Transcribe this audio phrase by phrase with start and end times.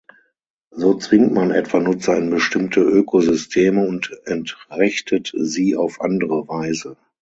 [0.71, 6.97] So zwingt man etwa Nutzer in bestimmte Ökosysteme und entrechtet sie auf andere Weise.